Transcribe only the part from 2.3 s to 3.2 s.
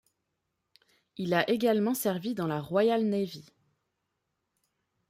dans la Royal